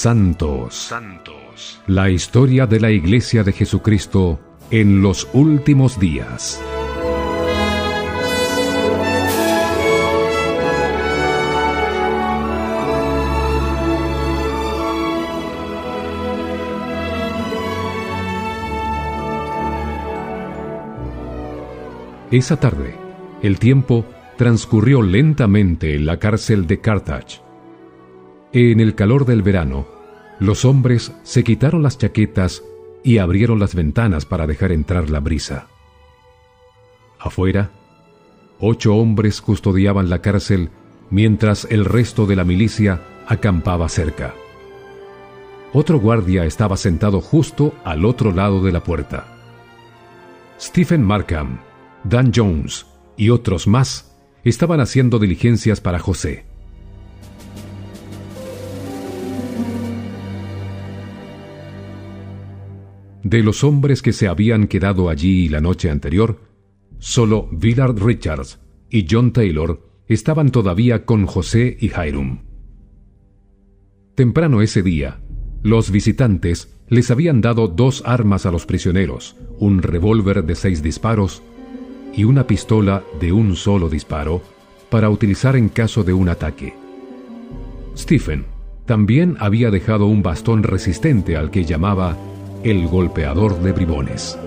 [0.00, 0.76] Santos.
[0.76, 1.80] Santos.
[1.88, 4.38] La historia de la Iglesia de Jesucristo
[4.70, 6.62] en los últimos días.
[22.30, 22.94] Esa tarde,
[23.42, 27.40] el tiempo transcurrió lentamente en la cárcel de Carthage.
[28.50, 29.97] En el calor del verano,
[30.40, 32.62] los hombres se quitaron las chaquetas
[33.02, 35.68] y abrieron las ventanas para dejar entrar la brisa.
[37.18, 37.70] Afuera,
[38.60, 40.70] ocho hombres custodiaban la cárcel
[41.10, 44.34] mientras el resto de la milicia acampaba cerca.
[45.72, 49.26] Otro guardia estaba sentado justo al otro lado de la puerta.
[50.60, 51.58] Stephen Markham,
[52.04, 52.86] Dan Jones
[53.16, 56.47] y otros más estaban haciendo diligencias para José.
[63.28, 66.40] De los hombres que se habían quedado allí la noche anterior,
[66.96, 72.46] solo Willard Richards y John Taylor estaban todavía con José y Hiram.
[74.14, 75.20] Temprano ese día,
[75.62, 81.42] los visitantes les habían dado dos armas a los prisioneros, un revólver de seis disparos
[82.14, 84.40] y una pistola de un solo disparo
[84.88, 86.72] para utilizar en caso de un ataque.
[87.94, 88.46] Stephen
[88.86, 92.16] también había dejado un bastón resistente al que llamaba
[92.64, 94.38] el golpeador de bribones.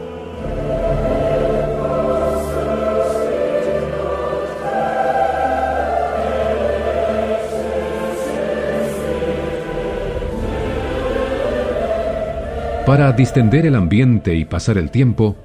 [12.86, 15.38] Para distender el ambiente y pasar el tiempo,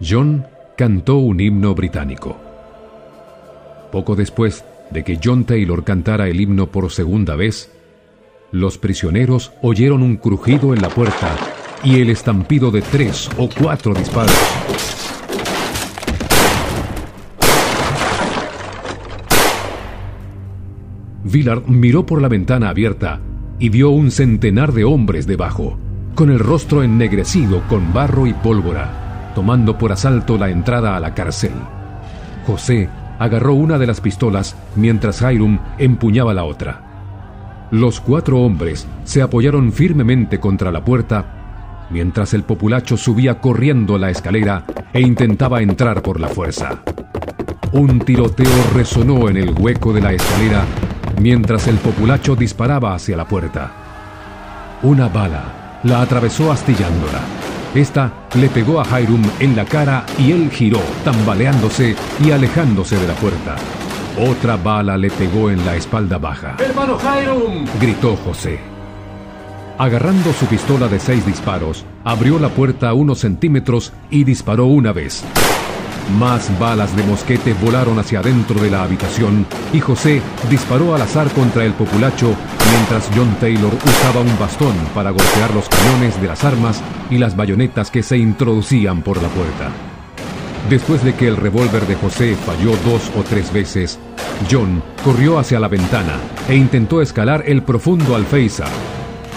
[0.00, 2.36] John cantó un himno británico.
[3.92, 7.70] Poco después de que John Taylor cantara el himno por segunda vez,
[8.52, 11.55] los prisioneros oyeron un crujido en la puerta
[11.86, 14.34] y el estampido de tres o cuatro disparos.
[21.22, 23.20] Villard miró por la ventana abierta
[23.60, 25.78] y vio un centenar de hombres debajo,
[26.16, 31.14] con el rostro ennegrecido con barro y pólvora, tomando por asalto la entrada a la
[31.14, 31.52] cárcel.
[32.48, 32.88] José
[33.20, 37.68] agarró una de las pistolas mientras Hiram empuñaba la otra.
[37.70, 41.45] Los cuatro hombres se apoyaron firmemente contra la puerta
[41.90, 46.82] mientras el populacho subía corriendo la escalera e intentaba entrar por la fuerza.
[47.72, 50.64] Un tiroteo resonó en el hueco de la escalera
[51.20, 53.72] mientras el populacho disparaba hacia la puerta.
[54.82, 57.20] Una bala la atravesó astillándola.
[57.74, 61.94] Esta le pegó a Hiram en la cara y él giró, tambaleándose
[62.24, 63.56] y alejándose de la puerta.
[64.18, 66.56] Otra bala le pegó en la espalda baja.
[66.58, 67.66] ¡Hermano Hiram!
[67.78, 68.75] gritó José.
[69.78, 75.22] Agarrando su pistola de seis disparos, abrió la puerta unos centímetros y disparó una vez.
[76.18, 79.44] Más balas de mosquete volaron hacia adentro de la habitación
[79.74, 82.34] y José disparó al azar contra el populacho
[82.72, 87.36] mientras John Taylor usaba un bastón para golpear los cañones de las armas y las
[87.36, 89.70] bayonetas que se introducían por la puerta.
[90.70, 93.98] Después de que el revólver de José falló dos o tres veces,
[94.50, 96.14] John corrió hacia la ventana
[96.48, 98.70] e intentó escalar el profundo alféizar,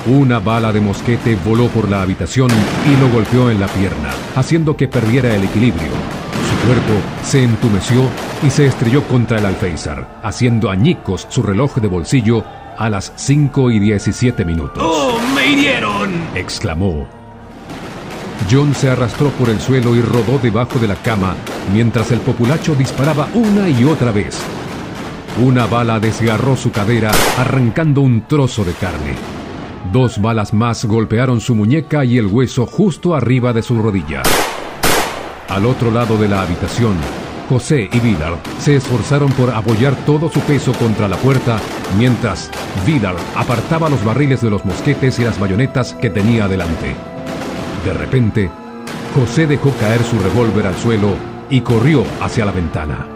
[0.10, 2.50] una bala de mosquete voló por la habitación
[2.88, 5.92] y lo golpeó en la pierna, haciendo que perdiera el equilibrio.
[6.50, 6.94] Su cuerpo
[7.24, 8.10] se entumeció
[8.46, 12.44] y se estrelló contra el alféizar, haciendo añicos su reloj de bolsillo
[12.78, 14.84] a las 5 y 17 minutos.
[14.86, 16.12] ¡Oh, me hirieron!
[16.36, 17.08] exclamó.
[18.50, 21.36] John se arrastró por el suelo y rodó debajo de la cama
[21.74, 24.40] mientras el populacho disparaba una y otra vez.
[25.44, 29.39] Una bala desgarró su cadera arrancando un trozo de carne.
[29.92, 34.22] Dos balas más golpearon su muñeca y el hueso justo arriba de su rodilla.
[35.48, 36.96] Al otro lado de la habitación,
[37.50, 41.60] José y Vidal se esforzaron por apoyar todo su peso contra la puerta,
[41.98, 42.52] mientras
[42.86, 46.96] Vidal apartaba los barriles de los mosquetes y las bayonetas que tenía delante.
[47.84, 48.52] De repente,
[49.16, 51.16] José dejó caer su revólver al suelo
[51.50, 53.08] y corrió hacia la ventana.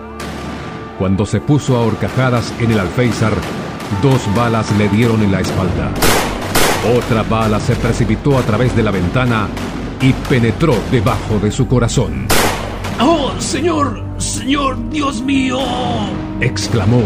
[0.97, 3.33] Cuando se puso a horcajadas en el alféizar,
[4.01, 5.91] dos balas le dieron en la espalda.
[6.85, 9.47] Otra bala se precipitó a través de la ventana
[10.01, 12.27] y penetró debajo de su corazón.
[12.99, 14.03] ¡Oh, señor!
[14.17, 15.59] ¡Señor, Dios mío!
[16.41, 17.03] exclamó.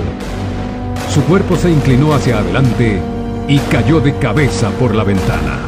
[1.13, 2.99] Su cuerpo se inclinó hacia adelante
[3.47, 5.59] y cayó de cabeza por la ventana.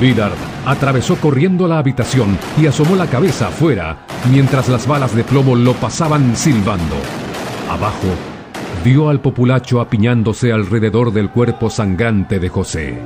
[0.00, 0.32] Vidar
[0.66, 3.98] atravesó corriendo la habitación y asomó la cabeza afuera
[4.30, 6.96] mientras las balas de plomo lo pasaban silbando.
[7.70, 8.08] Abajo,
[8.84, 12.98] vio al populacho apiñándose alrededor del cuerpo sangrante de José.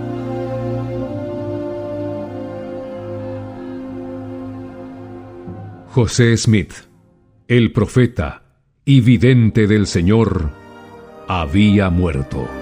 [5.88, 6.72] José Smith,
[7.48, 8.44] el profeta
[8.84, 10.50] y vidente del Señor,
[11.28, 12.61] había muerto.